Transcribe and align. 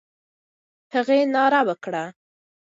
هغې 0.93 1.19
ناره 1.33 1.61
وکړه. 1.67 2.03